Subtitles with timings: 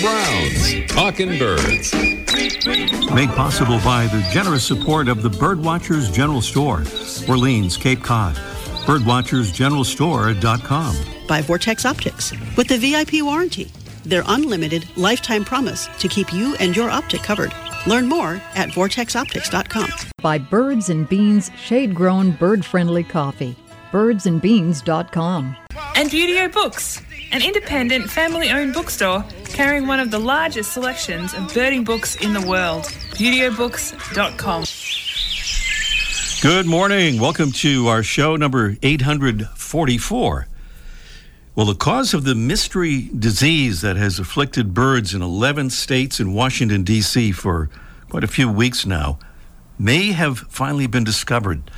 [0.00, 1.92] Brown's Talking Birds.
[3.12, 6.84] Made possible by the generous support of the Birdwatchers General Store,
[7.28, 8.34] Orleans, Cape Cod.
[8.86, 10.96] Birdwatchersgeneralstore.com.
[11.28, 13.70] By Vortex Optics with the VIP warranty.
[14.04, 17.52] Their unlimited lifetime promise to keep you and your optic covered.
[17.86, 19.90] Learn more at vortexoptics.com.
[20.22, 23.54] By Birds and Beans shade grown bird friendly coffee.
[23.92, 25.56] Birdsandbeans.com.
[25.96, 31.52] And Buteo Books, an independent family owned bookstore carrying one of the largest selections of
[31.52, 32.84] birding books in the world.
[33.14, 34.64] ButeoBooks.com.
[36.42, 37.20] Good morning.
[37.20, 40.46] Welcome to our show number 844.
[41.54, 46.34] Well, the cause of the mystery disease that has afflicted birds in 11 states and
[46.34, 47.32] Washington, D.C.
[47.32, 47.68] for
[48.08, 49.18] quite a few weeks now
[49.78, 51.70] may have finally been discovered.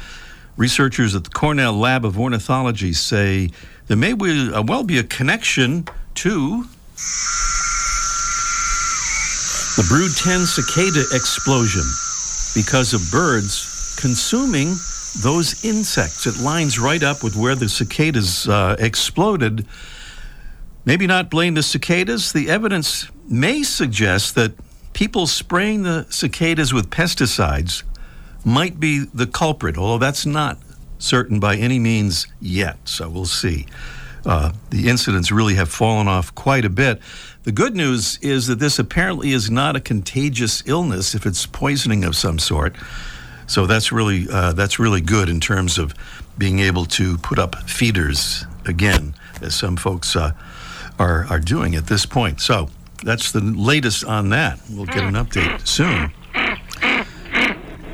[0.57, 3.51] Researchers at the Cornell Lab of Ornithology say
[3.87, 6.67] there may uh, well be a connection to
[9.77, 11.84] the Brood 10 cicada explosion
[12.55, 14.75] because of birds consuming
[15.23, 16.27] those insects.
[16.27, 19.67] It lines right up with where the cicadas uh, exploded.
[20.84, 22.33] Maybe not blame the cicadas.
[22.33, 24.53] The evidence may suggest that
[24.93, 27.83] people spraying the cicadas with pesticides
[28.45, 30.59] might be the culprit, although that's not
[30.98, 32.77] certain by any means yet.
[32.84, 33.67] So we'll see.
[34.27, 37.00] Uh, the incidents really have fallen off quite a bit.
[37.45, 42.05] The good news is that this apparently is not a contagious illness if it's poisoning
[42.05, 42.77] of some sort.
[43.49, 45.93] So that's really uh, that's really good in terms of
[46.39, 50.33] being able to put up feeders again, as some folks uh,
[50.99, 52.41] are are doing at this point.
[52.41, 52.69] So
[53.03, 54.61] that's the latest on that.
[54.71, 56.12] We'll get an update soon.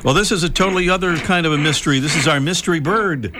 [0.05, 1.99] Well, this is a totally other kind of a mystery.
[1.99, 3.35] This is our mystery bird.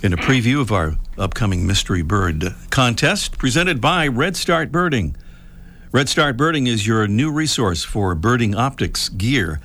[0.00, 5.16] In a preview of our upcoming mystery bird contest presented by Redstart Birding.
[5.90, 9.60] Redstart Birding is your new resource for birding optics gear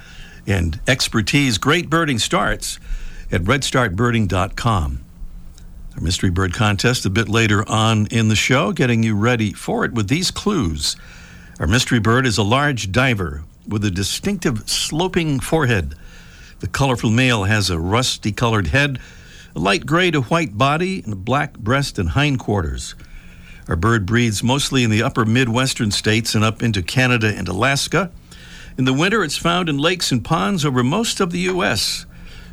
[0.48, 1.60] and expertise.
[1.60, 2.80] Great birding starts
[3.32, 5.06] at redstartbirding.com.
[5.96, 9.86] Our mystery bird contest a bit later on in the show, getting you ready for
[9.86, 10.96] it with these clues.
[11.60, 15.94] Our mystery bird is a large diver with a distinctive sloping forehead.
[16.60, 19.00] The colorful male has a rusty colored head,
[19.56, 22.96] a light gray to white body, and a black breast and hindquarters.
[23.68, 28.12] Our bird breeds mostly in the upper Midwestern states and up into Canada and Alaska.
[28.78, 32.06] In the winter, it's found in lakes and ponds over most of the U.S.,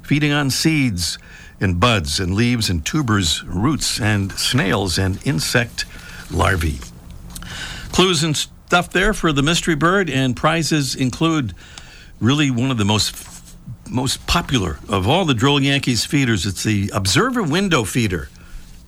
[0.02, 1.18] feeding on seeds
[1.60, 5.84] and buds and leaves and tubers, roots and snails and insect
[6.30, 6.78] larvae.
[7.92, 11.54] Clues and stuff there for the mystery bird, and prizes include
[12.20, 13.16] really one of the most
[13.90, 16.46] most popular of all the Droll Yankees feeders.
[16.46, 18.28] It's the Observer Window Feeder.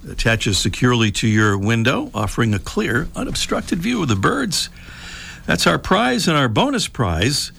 [0.04, 4.68] It attaches securely to your window, offering a clear, unobstructed view of the birds
[5.46, 7.52] that's our prize, and our bonus prize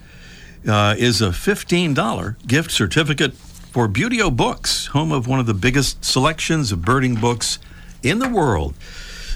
[0.66, 6.04] uh, is a $15 gift certificate for Buteo Books, home of one of the biggest
[6.04, 7.58] selections of birding books
[8.02, 8.74] in the world.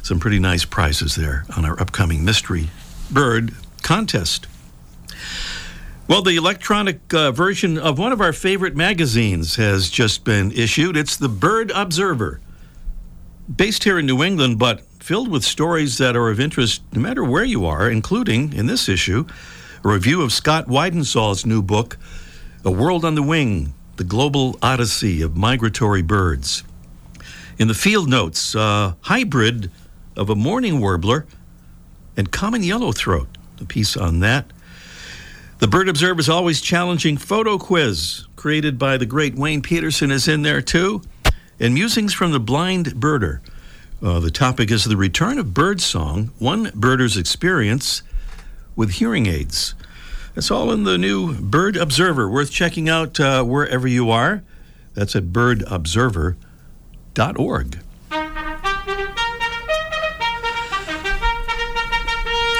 [0.03, 2.71] Some pretty nice prizes there on our upcoming Mystery
[3.11, 3.53] Bird
[3.83, 4.47] contest.
[6.09, 10.97] Well, the electronic uh, version of one of our favorite magazines has just been issued.
[10.97, 12.41] It's the Bird Observer.
[13.55, 17.23] Based here in New England, but filled with stories that are of interest no matter
[17.23, 19.27] where you are, including, in this issue,
[19.85, 21.99] a review of Scott Weidensaul's new book,
[22.65, 26.65] A World on the Wing The Global Odyssey of Migratory Birds.
[27.59, 29.71] In the field notes, a hybrid
[30.17, 31.27] of a mourning warbler
[32.17, 33.29] and common yellowthroat,
[33.61, 34.55] a piece on that.
[35.59, 40.43] The Bird Observer's always challenging photo quiz, created by the great Wayne Peterson, is in
[40.43, 41.03] there too.
[41.59, 43.41] And musings from the blind birder
[44.01, 48.03] uh, the topic is the return of birdsong, one birder's experience
[48.77, 49.75] with hearing aids.
[50.35, 54.45] That's all in the new Bird Observer, worth checking out uh, wherever you are.
[54.95, 57.79] That's at birdobserver.org.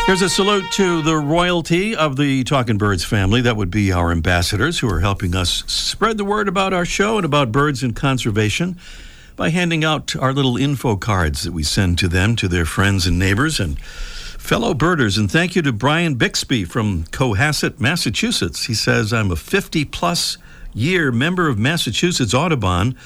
[0.09, 3.43] Here's a salute to the royalty of the Talking Birds family.
[3.43, 7.19] That would be our ambassadors who are helping us spread the word about our show
[7.19, 8.79] and about birds and conservation
[9.37, 13.07] by handing out our little info cards that we send to them, to their friends
[13.07, 15.19] and neighbors and fellow birders.
[15.19, 18.65] And thank you to Brian Bixby from Cohasset, Massachusetts.
[18.65, 20.39] He says, I'm a 50 plus
[20.73, 22.97] year member of Massachusetts Audubon,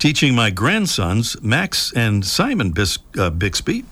[0.00, 2.74] teaching my grandsons, Max and Simon
[3.16, 3.84] uh, Bixby,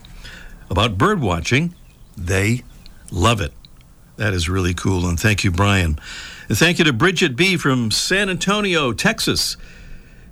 [0.69, 1.73] about bird watching.
[2.19, 2.63] They
[3.11, 3.53] love it.
[4.17, 5.07] That is really cool.
[5.07, 5.97] And thank you, Brian.
[6.49, 7.55] And thank you to Bridget B.
[7.55, 9.55] from San Antonio, Texas.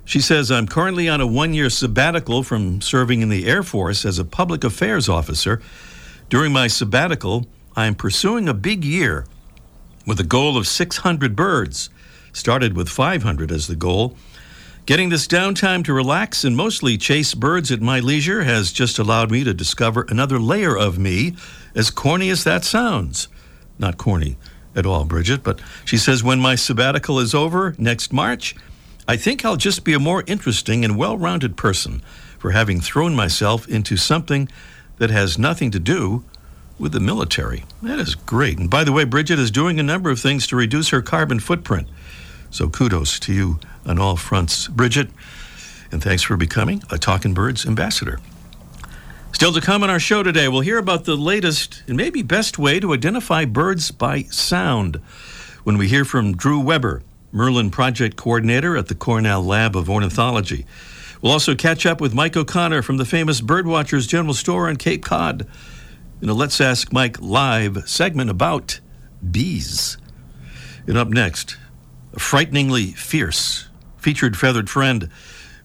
[0.04, 4.04] She says, I'm currently on a one year sabbatical from serving in the Air Force
[4.04, 5.62] as a public affairs officer.
[6.28, 9.26] During my sabbatical, I'm pursuing a big year
[10.06, 11.90] with a goal of 600 birds.
[12.32, 14.16] Started with 500 as the goal.
[14.88, 19.30] Getting this downtime to relax and mostly chase birds at my leisure has just allowed
[19.30, 21.36] me to discover another layer of me,
[21.74, 23.28] as corny as that sounds.
[23.78, 24.38] Not corny
[24.74, 28.54] at all, Bridget, but she says when my sabbatical is over next March,
[29.06, 32.00] I think I'll just be a more interesting and well rounded person
[32.38, 34.48] for having thrown myself into something
[34.96, 36.24] that has nothing to do
[36.78, 37.66] with the military.
[37.82, 38.58] That is great.
[38.58, 41.40] And by the way, Bridget is doing a number of things to reduce her carbon
[41.40, 41.88] footprint.
[42.50, 45.10] So kudos to you on all fronts, Bridget.
[45.90, 48.20] And thanks for becoming a Talking Birds ambassador.
[49.32, 52.58] Still to come on our show today, we'll hear about the latest and maybe best
[52.58, 54.96] way to identify birds by sound
[55.64, 60.66] when we hear from Drew Weber, Merlin Project Coordinator at the Cornell Lab of Ornithology.
[61.20, 65.04] We'll also catch up with Mike O'Connor from the famous Birdwatchers General Store on Cape
[65.04, 65.46] Cod
[66.22, 68.80] in a Let's Ask Mike live segment about
[69.30, 69.98] bees.
[70.86, 71.56] And up next,
[72.16, 73.68] frighteningly fierce
[73.98, 75.10] featured feathered friend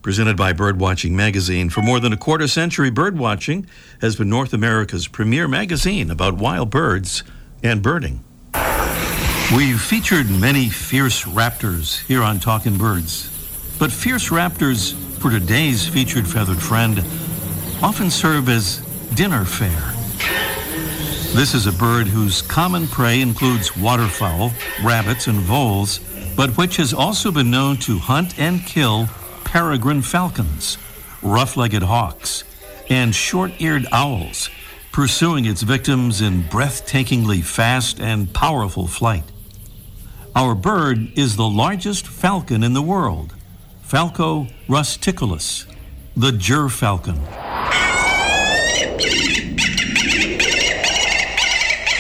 [0.02, 1.70] presented by Birdwatching Magazine.
[1.70, 3.66] For more than a quarter century, Birdwatching
[4.02, 7.24] has been North America's premier magazine about wild birds
[7.64, 8.24] and birding.
[9.56, 13.30] We've featured many fierce raptors here on Talking Birds,
[13.80, 17.00] but fierce raptors for today's featured feathered friend
[17.82, 18.80] often serve as
[19.16, 19.94] dinner fare.
[21.34, 24.52] This is a bird whose common prey includes waterfowl,
[24.84, 26.00] rabbits, and voles
[26.36, 29.08] but which has also been known to hunt and kill
[29.44, 30.78] peregrine falcons,
[31.22, 32.44] rough legged hawks,
[32.90, 34.50] and short eared owls,
[34.92, 39.24] pursuing its victims in breathtakingly fast and powerful flight.
[40.36, 43.36] Our bird is the largest falcon in the world,
[43.82, 45.68] Falco rusticolus,
[46.18, 47.43] the gyrfalcon.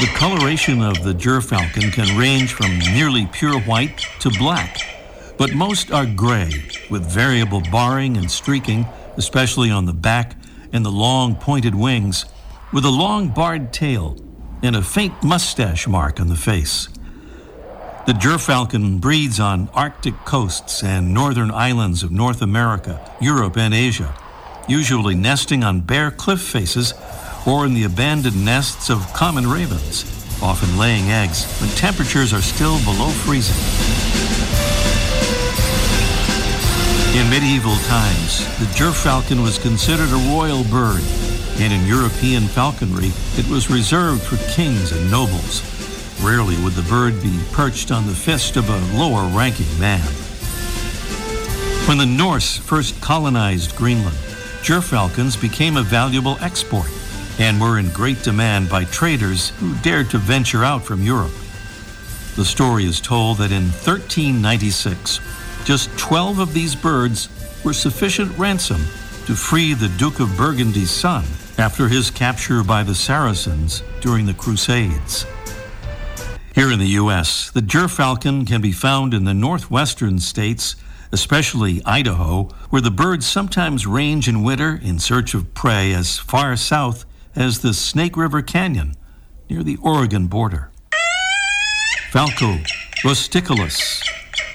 [0.03, 4.79] The coloration of the gyrfalcon can range from nearly pure white to black,
[5.37, 6.51] but most are gray
[6.89, 8.85] with variable barring and streaking,
[9.15, 10.35] especially on the back
[10.73, 12.25] and the long pointed wings,
[12.73, 14.17] with a long barred tail
[14.61, 16.89] and a faint mustache mark on the face.
[18.05, 24.13] The gyrfalcon breeds on Arctic coasts and northern islands of North America, Europe, and Asia,
[24.67, 26.93] usually nesting on bare cliff faces
[27.45, 30.05] or in the abandoned nests of common ravens,
[30.41, 33.55] often laying eggs when temperatures are still below freezing.
[37.19, 41.03] In medieval times, the gyrfalcon was considered a royal bird,
[41.59, 45.61] and in European falconry, it was reserved for kings and nobles.
[46.23, 50.01] Rarely would the bird be perched on the fist of a lower ranking man.
[51.87, 54.17] When the Norse first colonized Greenland,
[54.63, 56.89] gyrfalcons became a valuable export
[57.39, 61.33] and were in great demand by traders who dared to venture out from Europe.
[62.35, 65.19] The story is told that in 1396,
[65.65, 67.29] just 12 of these birds
[67.63, 68.81] were sufficient ransom
[69.25, 71.23] to free the Duke of Burgundy's son
[71.57, 75.25] after his capture by the Saracens during the Crusades.
[76.53, 80.75] Here in the U.S., the gyrfalcon can be found in the northwestern states,
[81.11, 86.55] especially Idaho, where the birds sometimes range in winter in search of prey as far
[86.55, 88.95] south as the Snake River Canyon
[89.49, 90.69] near the Oregon border.
[92.11, 92.57] Falco
[93.03, 94.01] rusticolus,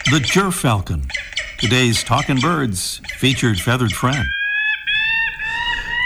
[0.06, 1.10] the gyrfalcon,
[1.58, 4.24] today's Talking Birds featured feathered friend.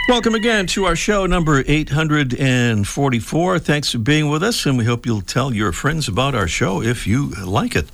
[0.08, 3.58] Welcome again to our show number 844.
[3.60, 6.82] Thanks for being with us, and we hope you'll tell your friends about our show
[6.82, 7.88] if you like it.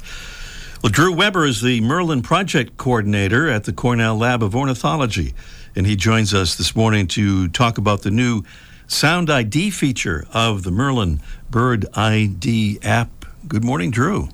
[0.83, 5.35] Well, Drew Weber is the Merlin Project Coordinator at the Cornell Lab of Ornithology,
[5.75, 8.45] and he joins us this morning to talk about the new
[8.89, 13.27] Sound ID feature of the Merlin Bird ID app.
[13.47, 14.31] Good morning, Drew.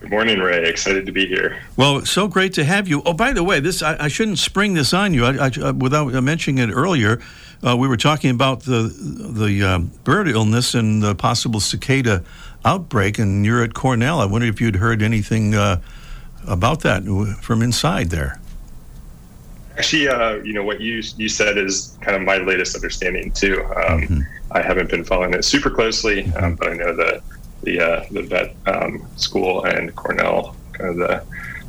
[0.00, 0.68] Good morning, Ray.
[0.68, 1.62] Excited to be here.
[1.76, 3.02] Well, so great to have you.
[3.06, 5.72] Oh, by the way, this I, I shouldn't spring this on you I, I, uh,
[5.72, 7.22] without mentioning it earlier.
[7.66, 12.22] Uh, we were talking about the the uh, bird illness and the possible cicada
[12.66, 14.20] outbreak, and you're at Cornell.
[14.20, 15.80] I wonder if you'd heard anything uh,
[16.46, 17.04] about that
[17.40, 18.41] from inside there.
[19.76, 23.62] Actually, uh, you know what you you said is kind of my latest understanding too.
[23.64, 24.20] Um, mm-hmm.
[24.50, 26.54] I haven't been following it super closely, um, mm-hmm.
[26.56, 27.22] but I know that
[27.62, 31.24] the uh, the vet um, school and Cornell, kind of the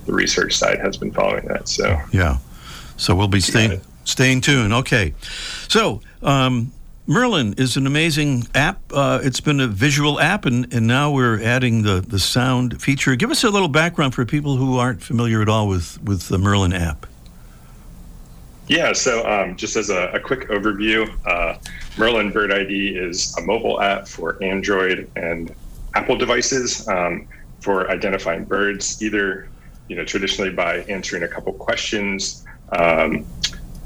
[0.06, 1.70] the research side, has been following that.
[1.70, 2.40] So yeah,
[2.98, 4.74] so we'll be staying staying tuned.
[4.74, 5.14] Okay,
[5.68, 6.02] so.
[6.22, 6.72] Um,
[7.06, 8.80] Merlin is an amazing app.
[8.90, 13.18] Uh, it's been a visual app, and, and now we're adding the, the sound feature.
[13.18, 16.38] Give us a little background for people who aren't familiar at all with, with the
[16.38, 17.06] Merlin app.
[18.68, 21.58] Yeah, so um, just as a, a quick overview, uh,
[21.98, 25.54] Merlin Bird ID is a mobile app for Android and
[25.96, 27.28] Apple devices um,
[27.60, 29.50] for identifying birds, either
[29.90, 32.46] you know traditionally by answering a couple questions.
[32.72, 33.26] Um,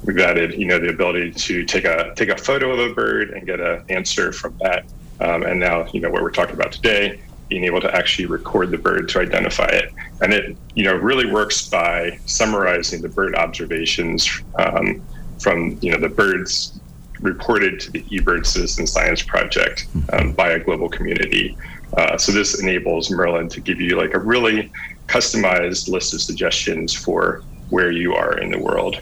[0.06, 3.32] we've added you know the ability to take a take a photo of a bird
[3.32, 4.86] and get an answer from that.
[5.20, 7.20] Um, and now you know what we're talking about today
[7.50, 9.94] being able to actually record the bird to identify it.
[10.22, 15.02] And it, you know, really works by summarizing the bird observations um,
[15.40, 16.80] from, you know, the birds
[17.22, 21.58] reported to the eBird Citizen Science Project um, by a global community.
[21.96, 24.72] Uh, so this enables Merlin to give you like a really
[25.08, 29.02] customized list of suggestions for where you are in the world.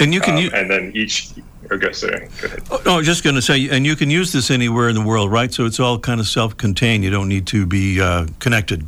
[0.00, 1.30] And you can, um, u- and then each.
[1.70, 2.62] Or go, sorry, go ahead.
[2.70, 4.94] oh, no, I was just going to say, and you can use this anywhere in
[4.94, 5.52] the world, right?
[5.52, 7.02] So it's all kind of self-contained.
[7.02, 8.86] You don't need to be uh, connected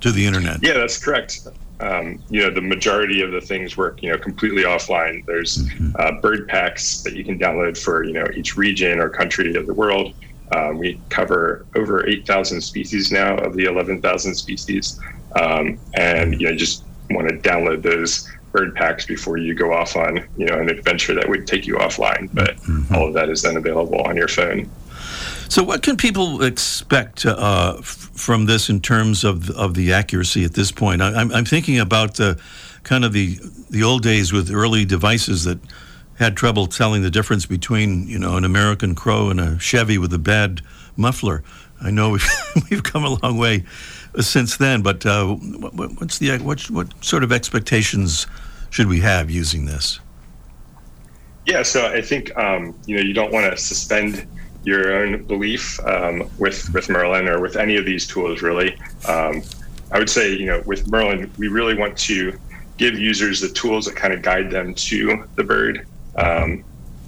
[0.00, 0.58] to the internet.
[0.62, 1.48] Yeah, that's correct.
[1.80, 5.26] Um, you know, the majority of the things work, you know, completely offline.
[5.26, 9.54] There's uh, bird packs that you can download for, you know, each region or country
[9.56, 10.14] of the world.
[10.54, 15.00] Um, we cover over 8,000 species now of the 11,000 species.
[15.40, 19.96] Um, and, you know, just want to download those bird packs before you go off
[19.96, 22.30] on, you know, an adventure that would take you offline.
[22.32, 22.56] But
[22.96, 24.70] all of that is then available on your phone.
[25.48, 27.84] So, what can people expect uh, f-
[28.14, 31.02] from this in terms of of the accuracy at this point?
[31.02, 32.36] I, I'm, I'm thinking about uh,
[32.84, 33.38] kind of the
[33.70, 35.58] the old days with early devices that
[36.18, 40.12] had trouble telling the difference between you know an American Crow and a Chevy with
[40.14, 40.62] a bad
[40.96, 41.42] muffler.
[41.82, 42.28] I know we've,
[42.70, 43.64] we've come a long way
[44.20, 48.26] since then, but uh, what, what's the what what sort of expectations
[48.70, 50.00] should we have using this?
[51.46, 54.26] Yeah, so I think um, you know you don't want to suspend
[54.64, 58.42] your own belief um, with with Merlin or with any of these tools.
[58.42, 58.74] Really,
[59.08, 59.42] um,
[59.92, 62.38] I would say you know with Merlin we really want to
[62.76, 66.64] give users the tools that kind of guide them to the bird, um,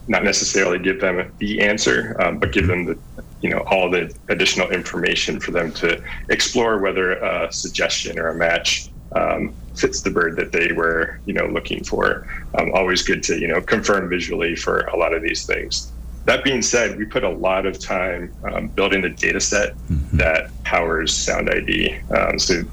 [0.07, 2.99] not necessarily give them the answer, um, but give them the
[3.47, 8.35] you know all the additional information for them to explore whether a suggestion or a
[8.35, 12.27] match um, fits the bird that they were you know looking for.
[12.59, 15.93] Um, always good to you know confirm visually for a lot of these things.
[16.25, 19.77] That being said, we put a lot of time um, building the data set
[20.15, 21.97] that powers Sound ID.
[22.11, 22.65] Um, so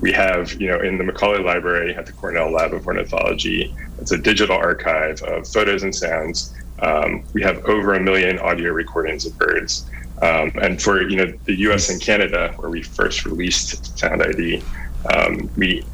[0.00, 4.12] we have, you know, in the Macaulay Library at the Cornell Lab of Ornithology, it's
[4.12, 6.54] a digital archive of photos and sounds.
[6.80, 9.88] Um, we have over a million audio recordings of birds.
[10.22, 14.62] Um, and for, you know, the US and Canada, where we first released Sound ID,
[15.14, 15.84] um, we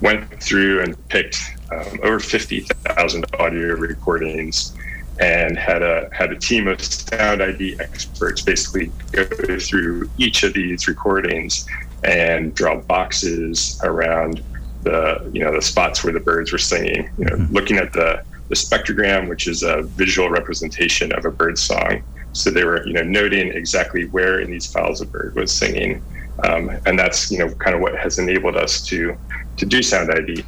[0.00, 1.38] went through and picked
[1.70, 4.74] um, over 50,000 audio recordings
[5.20, 9.24] and had a had a team of sound ID experts basically go
[9.58, 11.66] through each of these recordings
[12.04, 14.42] and draw boxes around
[14.82, 17.08] the you know the spots where the birds were singing.
[17.18, 21.56] You know, looking at the the spectrogram, which is a visual representation of a bird
[21.56, 22.02] song.
[22.32, 26.02] So they were you know noting exactly where in these files a bird was singing,
[26.44, 29.16] um, and that's you know kind of what has enabled us to
[29.56, 30.44] to do sound ID.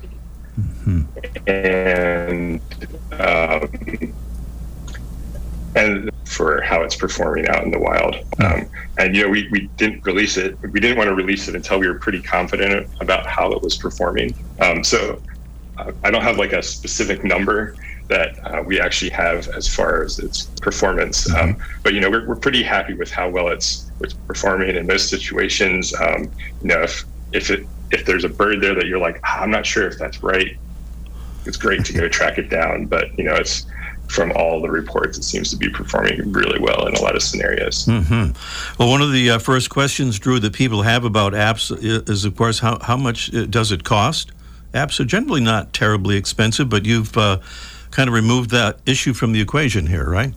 [1.47, 2.61] And
[3.13, 4.15] um,
[5.75, 8.17] and for how it's performing out in the wild.
[8.41, 8.69] Um,
[8.99, 10.59] and you know, we, we didn't release it.
[10.71, 13.77] We didn't want to release it until we were pretty confident about how it was
[13.77, 14.35] performing.
[14.61, 15.21] Um, so
[15.79, 17.77] uh, I don't have like a specific number
[18.09, 21.33] that uh, we actually have as far as its performance.
[21.35, 24.87] Um, but you know, we're, we're pretty happy with how well it's it's performing in
[24.87, 25.95] most situations.
[25.95, 26.31] Um,
[26.61, 29.51] you know, if if it if there's a bird there that you're like, ah, I'm
[29.51, 30.57] not sure if that's right,
[31.45, 32.87] it's great to go track it down.
[32.87, 33.67] But you know, it's
[34.09, 37.23] from all the reports, it seems to be performing really well in a lot of
[37.23, 37.87] scenarios.
[37.87, 38.31] hmm
[38.79, 42.37] Well, one of the uh, first questions, Drew, that people have about apps is, of
[42.37, 44.31] course, how, how much uh, does it cost?
[44.75, 47.39] Apps are generally not terribly expensive, but you've uh,
[47.93, 50.35] kind of removed that issue from the equation here, right?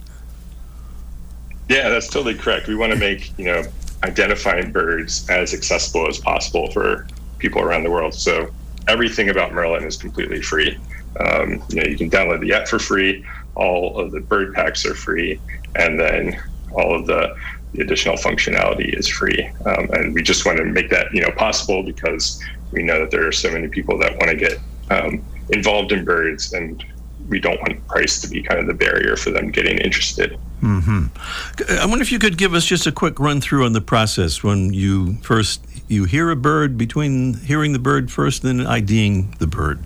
[1.68, 2.68] Yeah, that's totally correct.
[2.68, 3.64] We want to make you know
[4.04, 7.08] identifying birds as accessible as possible for
[7.40, 8.14] people around the world.
[8.14, 8.52] So
[8.88, 10.78] everything about Merlin is completely free.
[11.20, 13.26] Um, you know, you can download the app for free.
[13.56, 15.40] All of the bird packs are free,
[15.76, 16.40] and then
[16.74, 17.36] all of the,
[17.72, 19.50] the additional functionality is free.
[19.66, 23.12] Um, and we just want to make that you know possible because we know that
[23.12, 24.60] there are so many people that want to get
[24.92, 26.84] um, involved in birds, and
[27.30, 30.34] we don't want price to be kind of the barrier for them getting interested.
[30.60, 31.06] hmm
[31.70, 34.44] I wonder if you could give us just a quick run through on the process
[34.44, 39.36] when you first you hear a bird, between hearing the bird first and then IDing
[39.40, 39.80] the bird.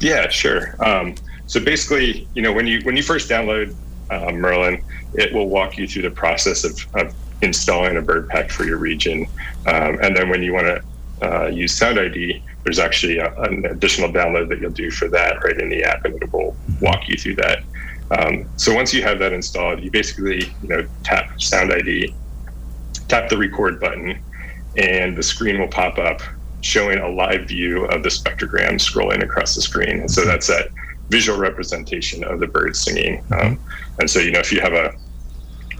[0.00, 0.76] Yeah, sure.
[0.84, 1.14] Um,
[1.46, 3.74] so basically, you know, when you when you first download
[4.10, 4.82] uh, Merlin,
[5.14, 8.78] it will walk you through the process of, of installing a bird pack for your
[8.78, 9.26] region,
[9.66, 10.82] um, and then when you want to
[11.22, 15.42] uh, use Sound ID, there's actually a, an additional download that you'll do for that
[15.42, 17.62] right in the app, and it will walk you through that.
[18.10, 22.14] Um, so once you have that installed, you basically you know tap Sound ID,
[23.08, 24.22] tap the record button,
[24.76, 26.20] and the screen will pop up
[26.60, 30.00] showing a live view of the spectrogram scrolling across the screen.
[30.00, 30.68] And so that's that
[31.08, 33.24] visual representation of the birds singing.
[33.38, 33.58] Um,
[33.98, 34.94] and so you know if you have a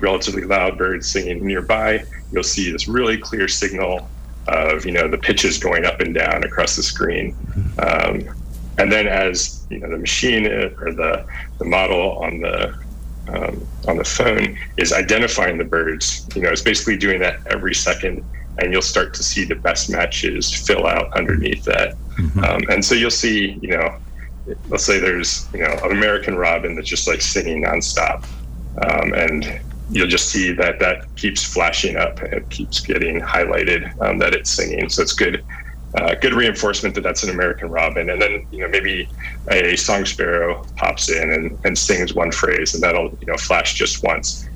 [0.01, 4.09] relatively loud bird singing nearby, you'll see this really clear signal
[4.49, 7.37] of you know the pitches going up and down across the screen.
[7.79, 8.29] Um,
[8.79, 11.27] and then as you know the machine or the
[11.59, 12.79] the model on the
[13.29, 16.27] um, on the phone is identifying the birds.
[16.35, 18.25] You know, it's basically doing that every second,
[18.59, 21.95] and you'll start to see the best matches fill out underneath that.
[22.17, 22.45] Mm-hmm.
[22.45, 23.97] Um, and so you'll see, you know,
[24.69, 28.25] let's say there's you know an American robin that's just like singing nonstop,
[28.83, 33.99] um, and you'll just see that that keeps flashing up and it keeps getting highlighted
[34.03, 34.89] um, that it's singing.
[34.89, 35.45] So it's good,
[35.97, 38.11] uh, good reinforcement that that's an American robin.
[38.11, 39.09] And then you know maybe
[39.51, 43.75] a song sparrow pops in and, and sings one phrase, and that'll you know flash
[43.75, 44.49] just once.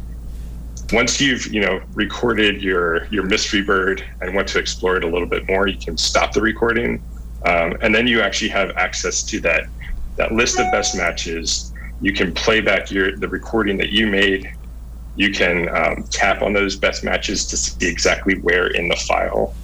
[0.92, 5.08] Once you've you know recorded your your mystery bird and want to explore it a
[5.08, 7.02] little bit more, you can stop the recording,
[7.46, 9.64] um, and then you actually have access to that
[10.16, 11.72] that list of best matches.
[12.02, 14.52] You can play back your the recording that you made
[15.16, 19.54] you can um, tap on those best matches to see exactly where in the file,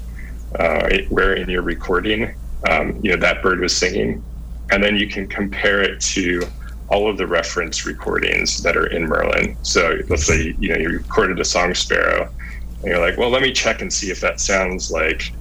[0.59, 2.35] uh, where in your recording,
[2.69, 4.23] um, you know that bird was singing,
[4.71, 6.43] and then you can compare it to
[6.91, 9.57] all of the reference recordings that are in Merlin.
[9.63, 12.31] So let's say you know you recorded a song sparrow,
[12.81, 15.33] and you're like, well, let me check and see if that sounds like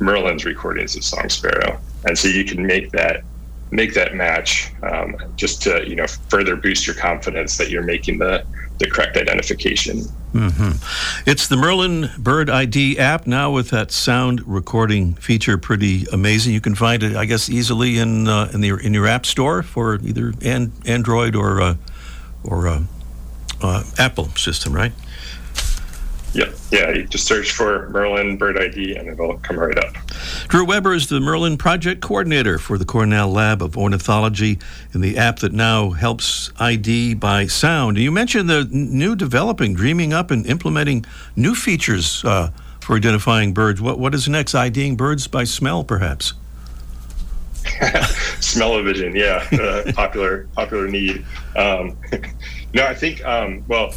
[0.00, 3.24] Merlin's recordings of song sparrow, and so you can make that
[3.72, 8.18] make that match um, just to you know further boost your confidence that you're making
[8.18, 8.44] the
[8.78, 10.02] the correct identification.
[10.32, 11.28] Mm-hmm.
[11.28, 15.56] It's the Merlin Bird ID app now with that sound recording feature.
[15.56, 16.52] Pretty amazing.
[16.52, 19.62] You can find it, I guess, easily in uh, in the in your app store
[19.62, 21.74] for either an, Android or uh,
[22.44, 22.82] or uh,
[23.62, 24.92] uh Apple system, right?
[26.36, 26.54] Yep.
[26.70, 29.94] Yeah, you just search for Merlin Bird ID and it'll come right up.
[30.48, 34.58] Drew Weber is the Merlin project coordinator for the Cornell Lab of Ornithology
[34.92, 37.96] and the app that now helps ID by sound.
[37.96, 42.50] You mentioned the new developing, dreaming up, and implementing new features uh,
[42.82, 43.80] for identifying birds.
[43.80, 44.54] What, what is next?
[44.54, 46.34] IDing birds by smell, perhaps?
[48.40, 51.24] Smell-o-vision, yeah, uh, popular popular need.
[51.56, 51.96] Um,
[52.74, 53.92] no, I think um, well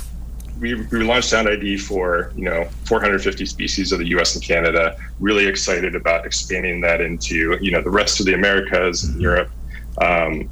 [0.59, 4.35] we, we launched Sound ID for you know 450 species of the U.S.
[4.35, 4.97] and Canada.
[5.19, 9.49] Really excited about expanding that into you know the rest of the Americas and Europe.
[10.01, 10.49] Um,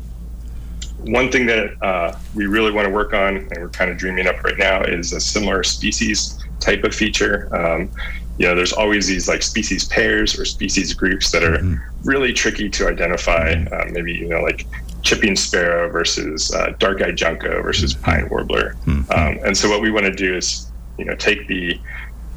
[1.02, 4.28] one thing that uh, we really want to work on, and we're kind of dreaming
[4.28, 7.56] up right now, is a similar species type of feature.
[7.56, 7.90] Um,
[8.38, 12.08] you know, there's always these like species pairs or species groups that are mm-hmm.
[12.08, 13.54] really tricky to identify.
[13.72, 14.66] Uh, maybe you know, like
[15.08, 18.02] chipping sparrow versus uh, dark-eyed junco versus hmm.
[18.02, 18.76] pine warbler.
[18.86, 19.12] Mm-hmm.
[19.12, 21.80] Um, and so what we want to do is, you know, take the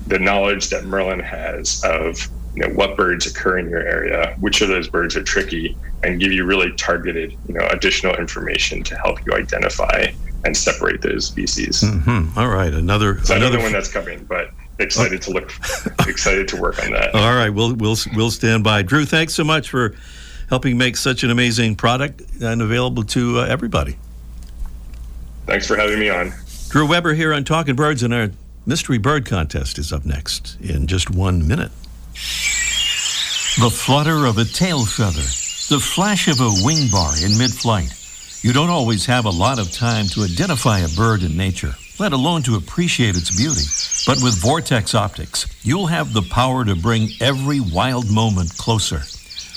[0.07, 4.61] the knowledge that Merlin has of you know what birds occur in your area, which
[4.61, 8.97] of those birds are tricky, and give you really targeted, you know, additional information to
[8.97, 10.07] help you identify
[10.45, 11.83] and separate those species.
[11.83, 12.39] Mm-hmm.
[12.39, 15.53] All right, another so another one that's coming, but excited to look
[16.07, 17.15] excited to work on that.
[17.15, 18.83] All right, we'll we'll we'll stand by.
[18.83, 19.95] Drew, thanks so much for
[20.51, 23.97] helping make such an amazing product and available to uh, everybody.
[25.47, 26.33] Thanks for having me on.
[26.69, 28.31] Drew Weber here on Talking Birds, and our
[28.67, 31.71] mystery bird contest is up next in just one minute.
[33.59, 35.23] The flutter of a tail feather,
[35.75, 37.95] the flash of a wing bar in mid flight.
[38.43, 42.13] You don't always have a lot of time to identify a bird in nature, let
[42.13, 43.67] alone to appreciate its beauty.
[44.07, 49.03] But with Vortex Optics, you'll have the power to bring every wild moment closer.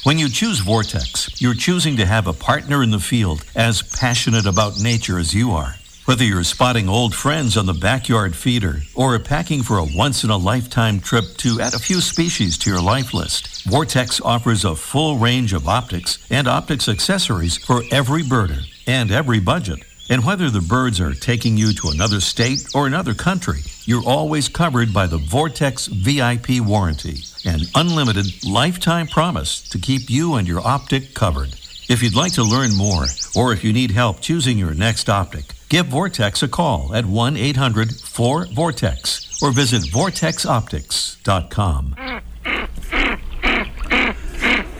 [0.03, 4.45] When you choose Vortex, you're choosing to have a partner in the field as passionate
[4.45, 5.75] about nature as you are.
[6.03, 10.29] Whether you're spotting old friends on the backyard feeder or packing for a once in
[10.29, 14.75] a lifetime trip to add a few species to your life list, Vortex offers a
[14.75, 19.85] full range of optics and optics accessories for every birder and every budget.
[20.09, 24.49] And whether the birds are taking you to another state or another country, you're always
[24.49, 30.65] covered by the Vortex VIP warranty, an unlimited lifetime promise to keep you and your
[30.65, 31.55] optic covered.
[31.89, 35.45] If you'd like to learn more, or if you need help choosing your next optic,
[35.69, 41.95] give Vortex a call at 1 800 4 Vortex or visit vortexoptics.com.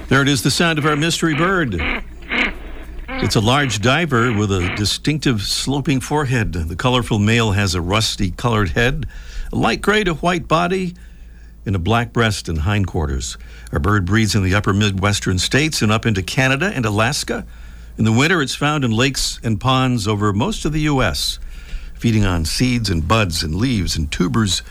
[0.10, 1.82] There it is, the sound of our mystery bird.
[3.24, 6.52] It's a large diver with a distinctive sloping forehead.
[6.52, 9.06] The colorful male has a rusty colored head,
[9.52, 10.94] a light gray to white body,
[11.66, 13.38] and a black breast and hindquarters.
[13.72, 17.48] Our bird breeds in the upper Midwestern states and up into Canada and Alaska.
[17.98, 21.40] In the winter, it's found in lakes and ponds over most of the U.S.,
[21.96, 24.64] feeding on seeds and buds and leaves and tubers,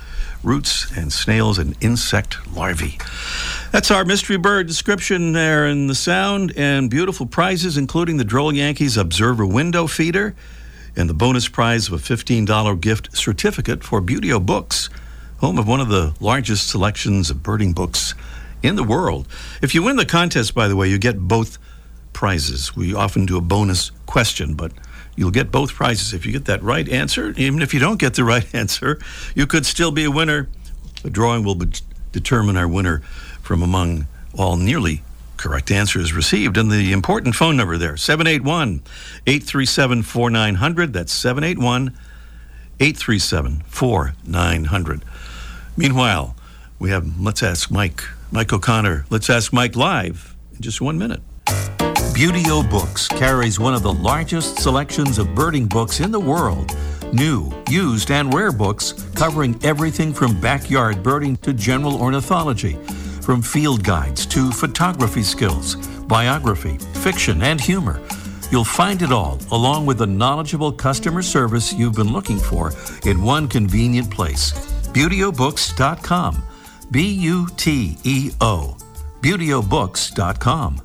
[0.43, 2.99] roots and snails and insect larvae.
[3.71, 8.53] That's our mystery bird description there in the sound and beautiful prizes, including the Droll
[8.53, 10.35] Yankees Observer Window Feeder
[10.97, 14.91] and the bonus prize of a $15 gift certificate for Buteo Books,
[15.39, 18.15] home of one of the largest selections of birding books
[18.63, 19.27] in the world.
[19.63, 21.59] If you win the contest, by the way, you get both
[22.13, 22.77] prizes.
[22.77, 24.73] We often do a bonus question, but
[25.17, 27.35] you'll get both prizes if you get that right answer.
[27.37, 28.99] Even if you don't get the right answer,
[29.35, 30.49] you could still be a winner.
[31.03, 31.73] The drawing will be-
[32.13, 33.01] determine our winner
[33.43, 35.03] from among all nearly
[35.37, 36.57] correct answers received.
[36.57, 38.83] And the important phone number there 781
[39.27, 40.93] 837 4900.
[40.93, 41.89] That's 781
[42.81, 45.05] 837 4900.
[45.77, 46.37] Meanwhile,
[46.79, 49.07] we have Let's Ask Mike, Mike O'Connor.
[49.11, 51.21] Let's Ask Mike live in just one minute.
[52.15, 56.77] Buteo Books carries one of the largest selections of birding books in the world.
[57.11, 62.75] New, used, and rare books covering everything from backyard birding to general ornithology,
[63.23, 67.99] from field guides to photography skills, biography, fiction, and humor.
[68.51, 72.73] You'll find it all, along with the knowledgeable customer service you've been looking for,
[73.07, 74.53] in one convenient place.
[74.93, 76.43] ButeoBooks.com.
[76.91, 78.77] B U T E O.
[79.23, 80.83] ButeoBooks.com.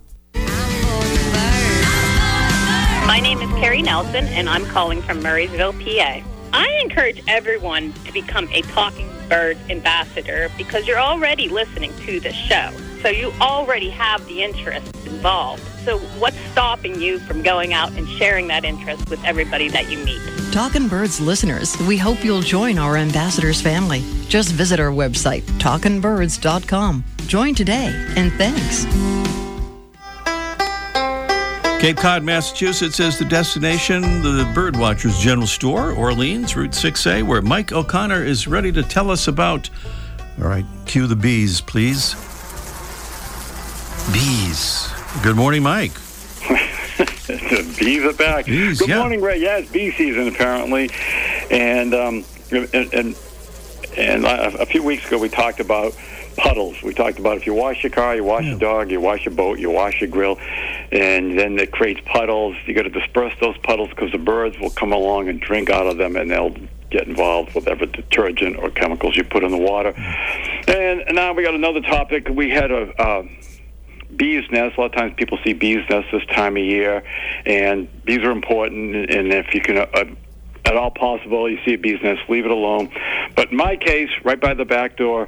[3.08, 6.28] My name is Carrie Nelson, and I'm calling from Murrysville, PA.
[6.52, 12.34] I encourage everyone to become a Talking Bird ambassador because you're already listening to the
[12.34, 12.70] show.
[13.02, 15.63] So you already have the interest involved.
[15.86, 20.00] So what's stopping you from going out and sharing that interest with everybody that you
[20.00, 20.22] meet?
[20.52, 24.02] Talkin' Birds listeners, we hope you'll join our ambassadors family.
[24.28, 27.06] Just visit our website, talkinbirds.com.
[27.26, 29.47] Join today, and thanks.
[31.80, 37.72] Cape Cod, Massachusetts is the destination, the Birdwatchers General Store, Orleans, Route 6A, where Mike
[37.72, 39.70] O'Connor is ready to tell us about.
[40.42, 42.16] All right, cue the bees, please.
[44.12, 44.92] Bees.
[45.22, 45.94] Good morning, Mike.
[46.48, 48.48] the bees are back.
[48.48, 49.00] Bees, Good yeah.
[49.00, 49.40] morning, Ray.
[49.40, 50.90] Yeah, it's bee season apparently,
[51.52, 53.16] and um, and and,
[53.96, 55.96] and a a few weeks ago we talked about
[56.38, 56.82] puddles.
[56.84, 59.34] We talked about if you wash your car, you wash your dog, you wash your
[59.34, 60.38] boat, you wash your grill,
[60.91, 62.56] and then it creates puddles.
[62.65, 65.88] You got to disperse those puddles because the birds will come along and drink out
[65.88, 66.56] of them, and they'll
[66.89, 69.93] get involved with whatever detergent or chemicals you put in the water.
[70.67, 72.30] And now we got another topic.
[72.30, 73.02] We had a.
[73.02, 73.23] Uh,
[74.15, 74.78] bees nest.
[74.78, 77.04] A lot of times people see bees nests this time of year,
[77.45, 79.12] and bees are important.
[79.12, 79.86] And if you can, uh,
[80.65, 82.89] at all possible, you see a bees nest, leave it alone.
[83.36, 85.28] But in my case, right by the back door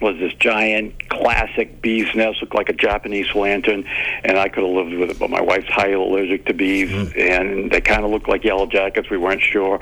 [0.00, 3.84] was this giant classic bees nest, looked like a Japanese lantern,
[4.24, 5.18] and I could have lived with it.
[5.18, 7.18] But my wife's highly allergic to bees, mm-hmm.
[7.18, 9.10] and they kind of looked like yellow jackets.
[9.10, 9.80] We weren't sure,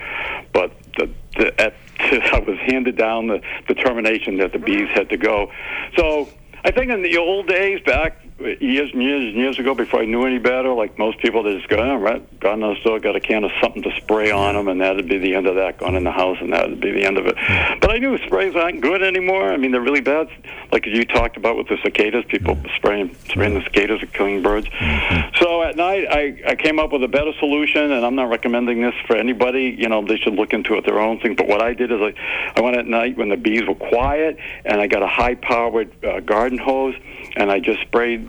[0.52, 5.16] but the, the at, I was handed down the determination that the bees had to
[5.16, 5.50] go.
[5.96, 6.28] So
[6.64, 10.06] I think in the old days, back years and years and years ago, before I
[10.06, 12.98] knew any better, like most people, they just go, oh, right, gone to the store,
[12.98, 15.54] got a can of something to spray on them, and that'd be the end of
[15.54, 15.78] that.
[15.78, 17.36] Gone in the house, and that'd be the end of it.
[17.80, 19.52] But I knew sprays aren't good anymore.
[19.52, 20.28] I mean, they're really bad.
[20.72, 24.66] Like you talked about with the cicadas, people spraying spraying the cicadas are killing birds.
[24.66, 25.36] Mm-hmm.
[25.36, 28.80] So at night, I I came up with a better solution, and I'm not recommending
[28.80, 29.74] this for anybody.
[29.78, 31.34] You know, they should look into it their own thing.
[31.34, 32.14] But what I did is I
[32.56, 36.20] I went at night when the bees were quiet, and I got a high-powered uh,
[36.20, 36.94] garden hose,
[37.36, 38.28] and I just sprayed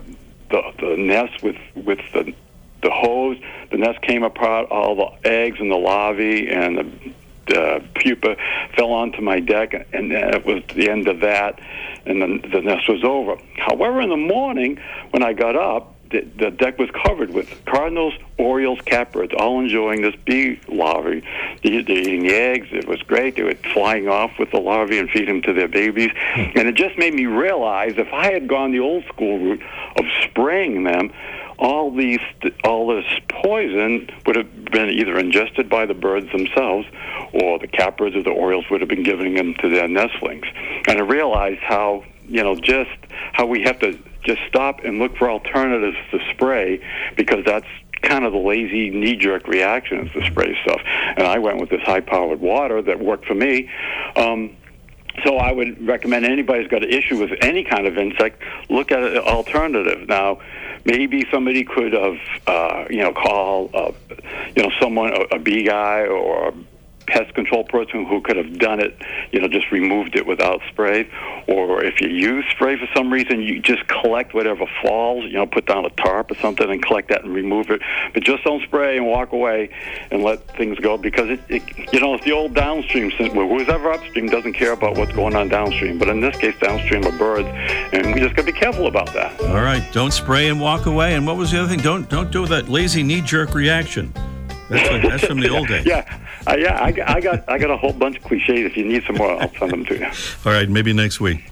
[0.50, 2.34] the the nest with with the
[2.82, 3.38] the hose.
[3.70, 4.70] The nest came apart.
[4.70, 7.12] All the eggs and the larvae and the
[7.46, 8.36] the pupa
[8.76, 11.60] fell onto my deck, and that was the end of that.
[12.04, 13.36] And then the nest was over.
[13.56, 14.78] However, in the morning
[15.10, 20.02] when I got up, the, the deck was covered with cardinals, orioles, catbirds, all enjoying
[20.02, 21.22] this bee larvae.
[21.62, 22.68] They, they're eating the eggs.
[22.70, 23.36] It was great.
[23.36, 26.10] They were flying off with the larvae and feeding them to their babies.
[26.34, 26.58] Hmm.
[26.58, 29.62] And it just made me realize if I had gone the old school route
[29.96, 31.12] of spraying them,
[31.58, 32.20] all these
[32.64, 36.86] all this poison would have been either ingested by the birds themselves
[37.32, 40.46] or the catbirds or the orioles would have been giving them to their nestlings.
[40.86, 42.90] And I realized how, you know, just
[43.32, 46.80] how we have to just stop and look for alternatives to spray
[47.16, 47.66] because that's
[48.02, 50.80] kind of the lazy knee-jerk reaction is to spray stuff.
[50.84, 53.70] And I went with this high-powered water that worked for me.
[54.14, 54.56] Um,
[55.24, 58.92] so I would recommend anybody who's got an issue with any kind of insect, look
[58.92, 60.06] at an alternative.
[60.08, 60.40] Now,
[60.84, 63.92] maybe somebody could have, uh, you know, call, uh,
[64.54, 66.52] you know, someone, a, a bee guy or
[67.06, 68.96] pest control person who could have done it,
[69.32, 71.08] you know, just removed it without spray.
[71.46, 75.46] Or if you use spray for some reason, you just collect whatever falls, you know,
[75.46, 77.80] put down a tarp or something and collect that and remove it.
[78.12, 79.70] But just don't spray and walk away
[80.10, 83.10] and let things go because it, it you know, it's the old downstream.
[83.10, 85.98] Who's ever upstream doesn't care about what's going on downstream.
[85.98, 87.48] But in this case, downstream are birds,
[87.92, 89.40] and we just got to be careful about that.
[89.42, 91.14] All right, don't spray and walk away.
[91.14, 91.80] And what was the other thing?
[91.80, 94.12] Don't don't do that lazy knee jerk reaction.
[94.68, 95.86] That's, like, that's from the old days.
[95.86, 96.78] yeah, uh, yeah.
[96.80, 98.66] I, I got I got a whole bunch of cliches.
[98.66, 100.06] If you need some more, I'll send them to you.
[100.44, 101.44] All right, maybe next week.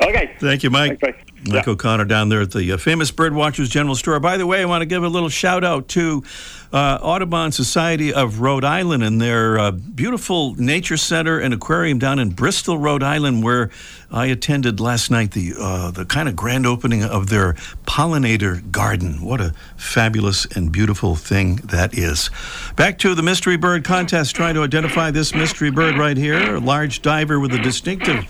[0.00, 0.34] Okay.
[0.38, 1.00] Thank you, Mike.
[1.00, 1.72] Thanks, Mike yeah.
[1.72, 4.18] O'Connor down there at the uh, famous Birdwatchers General Store.
[4.18, 6.24] By the way, I want to give a little shout out to
[6.72, 12.18] uh, Audubon Society of Rhode Island and their uh, beautiful nature center and aquarium down
[12.18, 13.70] in Bristol, Rhode Island, where
[14.10, 17.54] I attended last night the uh, the kind of grand opening of their
[17.86, 19.22] pollinator garden.
[19.22, 22.30] What a fabulous and beautiful thing that is.
[22.74, 26.60] Back to the mystery bird contest, trying to identify this mystery bird right here, a
[26.60, 28.26] large diver with a distinctive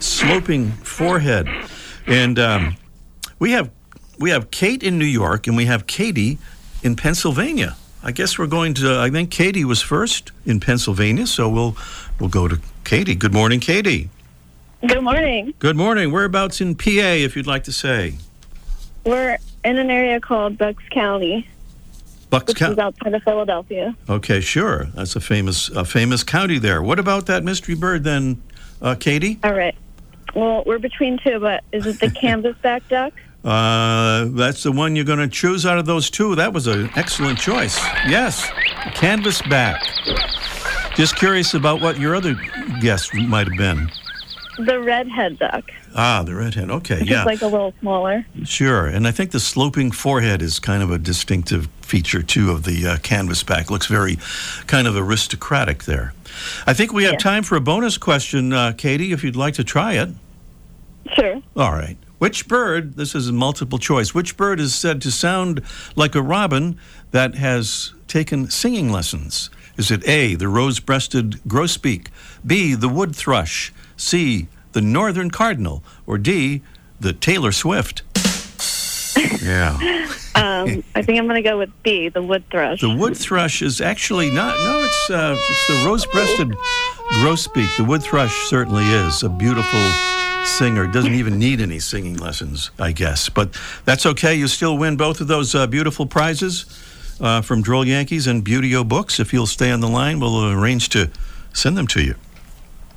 [0.00, 1.46] sloping forehead.
[2.08, 2.76] And um,
[3.38, 3.70] we have
[4.18, 6.38] we have Kate in New York and we have Katie
[6.82, 7.76] in Pennsylvania.
[8.02, 8.98] I guess we're going to.
[8.98, 11.76] I think Katie was first in Pennsylvania, so we'll
[12.18, 13.14] we'll go to Katie.
[13.14, 14.08] Good morning, Katie.
[14.86, 15.52] Good morning.
[15.58, 16.12] Good morning.
[16.12, 18.14] Whereabouts in PA, if you'd like to say?
[19.04, 21.48] We're in an area called Bucks County,
[22.30, 22.80] Bucks County.
[22.80, 23.96] outside of Philadelphia.
[24.08, 24.84] Okay, sure.
[24.94, 26.82] That's a famous a famous county there.
[26.82, 28.40] What about that mystery bird then,
[28.80, 29.38] uh, Katie?
[29.42, 29.74] All right.
[30.38, 33.12] Well, we're between two, but is it the canvasback duck?
[33.44, 36.34] Uh, that's the one you're going to choose out of those two.
[36.36, 37.76] That was an excellent choice.
[38.08, 38.48] Yes,
[38.94, 39.82] canvas back.
[40.94, 42.36] Just curious about what your other
[42.80, 43.90] guess might have been.
[44.64, 45.70] The redhead duck.
[45.94, 46.70] Ah, the redhead.
[46.70, 48.26] Okay, It's yeah, like a little smaller.
[48.44, 48.86] sure.
[48.86, 52.86] And I think the sloping forehead is kind of a distinctive feature too of the
[52.86, 53.70] uh, canvas back.
[53.70, 54.18] Looks very
[54.66, 56.12] kind of aristocratic there.
[56.66, 57.18] I think we have Yeah.
[57.18, 60.08] time for a bonus question, uh, Katie, if you'd like to try it.
[61.14, 61.42] Sure.
[61.56, 61.96] All right.
[62.18, 65.62] Which bird, this is a multiple choice, which bird is said to sound
[65.94, 66.78] like a robin
[67.12, 69.50] that has taken singing lessons?
[69.76, 72.08] Is it A, the rose breasted grosbeak,
[72.44, 76.62] B, the wood thrush, C, the northern cardinal, or D,
[76.98, 78.02] the Taylor Swift?
[79.42, 80.06] yeah.
[80.38, 82.80] Um, I think I'm going to go with B, the wood thrush.
[82.80, 86.50] The wood thrush is actually not, no, it's, uh, it's the rose breasted
[87.14, 87.76] grosbeak.
[87.76, 89.80] The wood thrush certainly is a beautiful
[90.48, 90.86] singer.
[90.86, 93.28] Doesn't even need any singing lessons, I guess.
[93.28, 94.34] But that's okay.
[94.34, 96.66] You still win both of those uh, beautiful prizes
[97.20, 99.20] uh, from Droll Yankees and Buteo Books.
[99.20, 101.10] If you'll stay on the line, we'll arrange to
[101.52, 102.14] send them to you.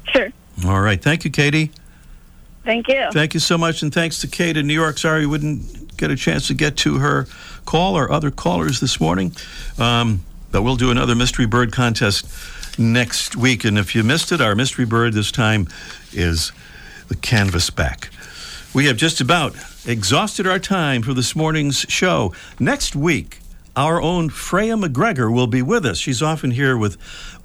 [0.06, 0.30] Sure.
[0.66, 1.02] All right.
[1.02, 1.72] Thank you, Katie.
[2.64, 3.08] Thank you.
[3.12, 5.00] Thank you so much, and thanks to Kate in New York.
[5.00, 7.28] Sorry we wouldn't get a chance to get to her
[7.66, 9.34] call or other callers this morning.
[9.80, 12.28] Um, but we'll do another mystery bird contest
[12.78, 13.64] next week.
[13.64, 15.68] And if you missed it, our mystery bird this time
[16.12, 16.52] is
[17.12, 18.10] the canvas back.
[18.74, 19.54] We have just about
[19.86, 22.34] exhausted our time for this morning's show.
[22.58, 23.40] Next week,
[23.76, 25.98] our own Freya McGregor will be with us.
[25.98, 26.96] She's often here with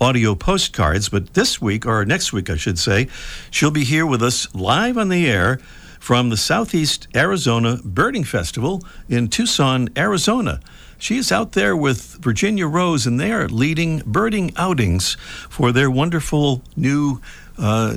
[0.00, 3.08] audio postcards, but this week, or next week, I should say,
[3.50, 5.56] she'll be here with us live on the air
[5.98, 10.60] from the Southeast Arizona Birding Festival in Tucson, Arizona.
[10.96, 15.16] She is out there with Virginia Rose, and they are leading birding outings
[15.50, 17.20] for their wonderful new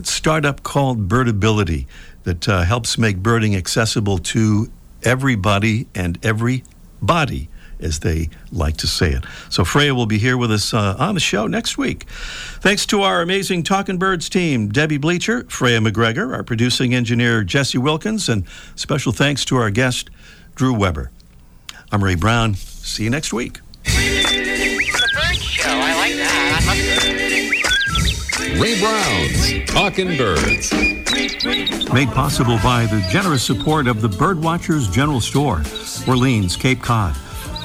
[0.03, 1.85] startup called Birdability
[2.23, 4.69] that uh, helps make birding accessible to
[5.03, 6.63] everybody and every
[7.01, 9.23] body as they like to say it.
[9.49, 12.03] So Freya will be here with us uh, on the show next week.
[12.59, 17.77] Thanks to our amazing Talking Birds team, Debbie Bleacher, Freya McGregor, our producing engineer, Jesse
[17.77, 18.45] Wilkins, and
[18.75, 20.09] special thanks to our guest,
[20.55, 21.09] Drew Weber.
[21.91, 22.55] I'm Ray Brown.
[22.55, 23.59] See you next week.
[23.85, 23.91] The
[25.13, 25.69] bird show.
[25.69, 27.15] I like that.
[27.15, 27.18] I
[28.57, 30.71] Ray Brown's Talking Birds.
[31.93, 35.61] Made possible by the generous support of the Birdwatchers General Store,
[36.07, 37.13] Orleans, Cape Cod.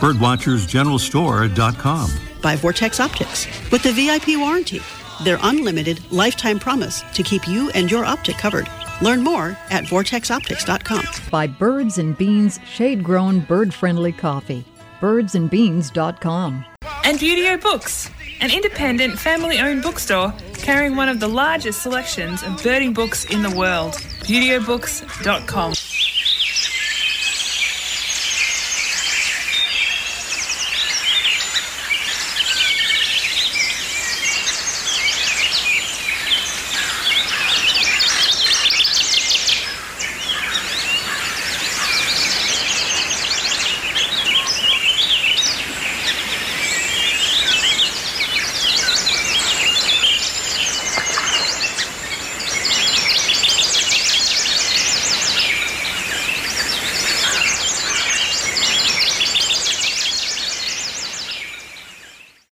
[0.01, 2.11] Birdwatchersgeneralstore.com.
[2.43, 4.83] by Vortex Optics with the VIP warranty,
[5.23, 8.69] their unlimited lifetime promise to keep you and your optic covered.
[9.01, 11.05] Learn more at vortexoptics.com.
[11.31, 14.65] By Birds and Beans shade grown bird friendly coffee.
[15.01, 16.65] Birdsandbeans.com.
[17.05, 22.63] And Buteo Books, an independent family owned bookstore carrying one of the largest selections of
[22.63, 23.95] birding books in the world.
[24.25, 26.14] ButeoBooks.com.